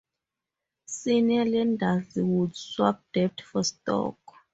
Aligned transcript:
Senior 0.87 1.45
lenders 1.45 2.07
would 2.15 2.55
swap 2.55 3.03
debt 3.13 3.39
for 3.41 3.63
stock. 3.63 4.17